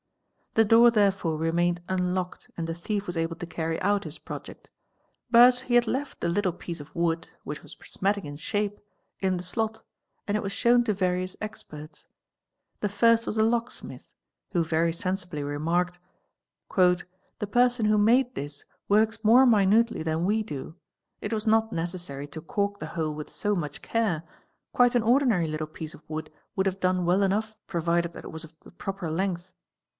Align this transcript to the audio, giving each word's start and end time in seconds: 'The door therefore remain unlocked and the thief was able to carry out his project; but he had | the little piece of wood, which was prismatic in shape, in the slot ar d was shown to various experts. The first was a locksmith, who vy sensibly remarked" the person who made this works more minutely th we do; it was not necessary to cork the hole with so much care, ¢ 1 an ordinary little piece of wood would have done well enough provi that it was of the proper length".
'The 0.53 0.65
door 0.65 0.91
therefore 0.91 1.37
remain 1.37 1.79
unlocked 1.87 2.49
and 2.57 2.65
the 2.67 2.73
thief 2.73 3.05
was 3.07 3.15
able 3.15 3.35
to 3.37 3.45
carry 3.45 3.79
out 3.81 4.03
his 4.03 4.17
project; 4.17 4.69
but 5.29 5.59
he 5.59 5.75
had 5.75 5.83
| 5.83 5.85
the 6.19 6.27
little 6.27 6.51
piece 6.51 6.81
of 6.81 6.93
wood, 6.93 7.27
which 7.43 7.63
was 7.63 7.75
prismatic 7.75 8.25
in 8.25 8.35
shape, 8.35 8.79
in 9.21 9.37
the 9.37 9.43
slot 9.43 9.83
ar 10.27 10.33
d 10.33 10.39
was 10.39 10.51
shown 10.51 10.83
to 10.83 10.91
various 10.91 11.37
experts. 11.39 12.07
The 12.81 12.89
first 12.89 13.25
was 13.27 13.37
a 13.37 13.43
locksmith, 13.43 14.11
who 14.51 14.63
vy 14.63 14.89
sensibly 14.89 15.43
remarked" 15.43 15.99
the 16.77 17.47
person 17.49 17.85
who 17.85 17.97
made 17.99 18.33
this 18.35 18.65
works 18.89 19.23
more 19.23 19.45
minutely 19.45 20.03
th 20.03 20.17
we 20.17 20.41
do; 20.43 20.75
it 21.21 21.31
was 21.31 21.45
not 21.47 21.71
necessary 21.71 22.27
to 22.29 22.41
cork 22.41 22.79
the 22.79 22.87
hole 22.97 23.13
with 23.13 23.29
so 23.29 23.55
much 23.55 23.83
care, 23.83 24.23
¢ 24.75 24.79
1 24.79 24.91
an 24.95 25.03
ordinary 25.03 25.47
little 25.47 25.67
piece 25.67 25.93
of 25.93 26.03
wood 26.09 26.29
would 26.55 26.65
have 26.65 26.79
done 26.79 27.05
well 27.05 27.21
enough 27.21 27.55
provi 27.67 28.01
that 28.01 28.25
it 28.25 28.31
was 28.31 28.43
of 28.43 28.53
the 28.65 28.71
proper 28.71 29.09
length". 29.09 29.53